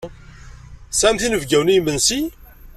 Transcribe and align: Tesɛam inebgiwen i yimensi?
Tesɛam 0.89 1.17
inebgiwen 1.25 1.71
i 1.73 1.75
yimensi? 1.77 2.19